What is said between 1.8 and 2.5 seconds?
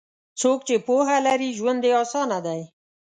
یې اسانه